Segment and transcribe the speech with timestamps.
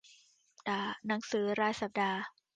[1.05, 2.21] หนังสือรายสัปดาห์